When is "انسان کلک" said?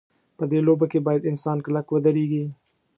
1.31-1.87